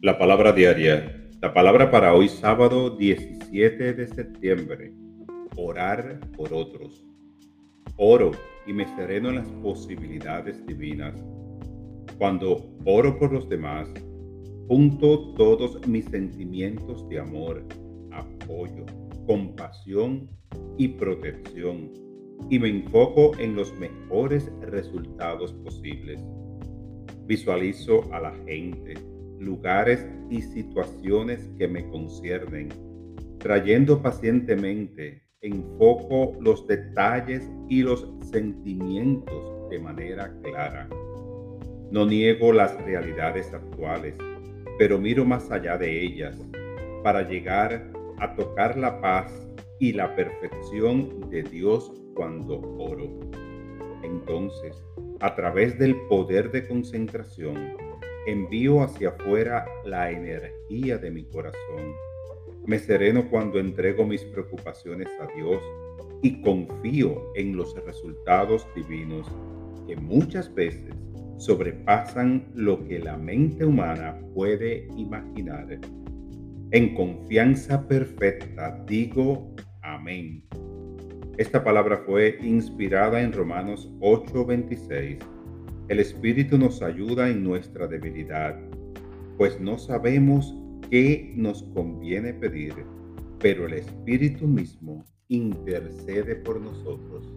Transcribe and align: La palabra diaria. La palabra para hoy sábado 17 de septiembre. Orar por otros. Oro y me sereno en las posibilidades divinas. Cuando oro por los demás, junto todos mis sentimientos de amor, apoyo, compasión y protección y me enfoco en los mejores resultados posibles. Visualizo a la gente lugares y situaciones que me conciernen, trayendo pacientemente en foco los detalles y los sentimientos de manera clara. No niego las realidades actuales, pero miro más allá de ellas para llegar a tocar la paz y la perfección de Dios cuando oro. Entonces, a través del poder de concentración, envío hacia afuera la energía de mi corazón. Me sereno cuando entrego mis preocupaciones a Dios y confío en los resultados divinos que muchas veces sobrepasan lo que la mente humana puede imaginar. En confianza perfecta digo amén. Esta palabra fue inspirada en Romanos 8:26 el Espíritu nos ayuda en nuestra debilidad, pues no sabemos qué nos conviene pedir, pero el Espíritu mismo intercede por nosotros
La 0.00 0.16
palabra 0.16 0.52
diaria. 0.52 1.28
La 1.42 1.52
palabra 1.52 1.90
para 1.90 2.14
hoy 2.14 2.28
sábado 2.28 2.90
17 2.90 3.94
de 3.94 4.06
septiembre. 4.06 4.92
Orar 5.56 6.20
por 6.36 6.52
otros. 6.52 7.04
Oro 7.96 8.30
y 8.64 8.72
me 8.72 8.86
sereno 8.94 9.30
en 9.30 9.34
las 9.34 9.48
posibilidades 9.60 10.64
divinas. 10.66 11.20
Cuando 12.16 12.76
oro 12.84 13.18
por 13.18 13.32
los 13.32 13.48
demás, 13.48 13.92
junto 14.68 15.34
todos 15.34 15.84
mis 15.88 16.04
sentimientos 16.04 17.08
de 17.08 17.18
amor, 17.18 17.66
apoyo, 18.12 18.86
compasión 19.26 20.30
y 20.76 20.86
protección 20.86 21.90
y 22.48 22.60
me 22.60 22.68
enfoco 22.68 23.36
en 23.40 23.56
los 23.56 23.76
mejores 23.80 24.48
resultados 24.60 25.54
posibles. 25.54 26.24
Visualizo 27.26 28.04
a 28.14 28.20
la 28.20 28.32
gente 28.46 29.17
lugares 29.38 30.06
y 30.30 30.42
situaciones 30.42 31.48
que 31.58 31.68
me 31.68 31.88
conciernen, 31.90 32.68
trayendo 33.38 34.02
pacientemente 34.02 35.22
en 35.40 35.64
foco 35.78 36.36
los 36.40 36.66
detalles 36.66 37.48
y 37.68 37.82
los 37.82 38.08
sentimientos 38.30 39.70
de 39.70 39.78
manera 39.78 40.32
clara. 40.42 40.88
No 41.90 42.04
niego 42.04 42.52
las 42.52 42.76
realidades 42.84 43.52
actuales, 43.52 44.14
pero 44.78 44.98
miro 44.98 45.24
más 45.24 45.50
allá 45.50 45.78
de 45.78 46.02
ellas 46.02 46.36
para 47.02 47.22
llegar 47.22 47.90
a 48.18 48.34
tocar 48.34 48.76
la 48.76 49.00
paz 49.00 49.32
y 49.78 49.92
la 49.92 50.14
perfección 50.14 51.30
de 51.30 51.42
Dios 51.44 51.92
cuando 52.14 52.60
oro. 52.78 53.20
Entonces, 54.02 54.84
a 55.20 55.34
través 55.34 55.78
del 55.78 55.96
poder 56.08 56.50
de 56.50 56.66
concentración, 56.66 57.76
envío 58.30 58.82
hacia 58.82 59.10
afuera 59.10 59.64
la 59.84 60.10
energía 60.10 60.98
de 60.98 61.10
mi 61.10 61.24
corazón. 61.24 61.94
Me 62.66 62.78
sereno 62.78 63.28
cuando 63.30 63.58
entrego 63.58 64.04
mis 64.04 64.22
preocupaciones 64.24 65.08
a 65.20 65.26
Dios 65.34 65.62
y 66.22 66.42
confío 66.42 67.32
en 67.36 67.56
los 67.56 67.74
resultados 67.84 68.66
divinos 68.74 69.26
que 69.86 69.96
muchas 69.96 70.54
veces 70.54 70.94
sobrepasan 71.38 72.50
lo 72.54 72.84
que 72.84 72.98
la 72.98 73.16
mente 73.16 73.64
humana 73.64 74.20
puede 74.34 74.88
imaginar. 74.96 75.78
En 76.70 76.94
confianza 76.94 77.86
perfecta 77.88 78.84
digo 78.86 79.54
amén. 79.82 80.44
Esta 81.38 81.62
palabra 81.64 81.98
fue 82.04 82.36
inspirada 82.42 83.22
en 83.22 83.32
Romanos 83.32 83.90
8:26 84.00 85.37
el 85.88 86.00
Espíritu 86.00 86.58
nos 86.58 86.82
ayuda 86.82 87.30
en 87.30 87.42
nuestra 87.42 87.86
debilidad, 87.86 88.58
pues 89.38 89.58
no 89.60 89.78
sabemos 89.78 90.54
qué 90.90 91.32
nos 91.36 91.62
conviene 91.74 92.34
pedir, 92.34 92.74
pero 93.38 93.66
el 93.66 93.74
Espíritu 93.74 94.46
mismo 94.46 95.04
intercede 95.28 96.36
por 96.36 96.60
nosotros 96.60 97.32